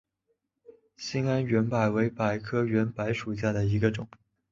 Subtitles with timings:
[0.97, 4.09] 兴安圆柏为柏科圆柏属下的一个种。